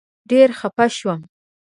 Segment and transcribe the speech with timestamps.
[0.29, 1.19] ډېر خپه شوم.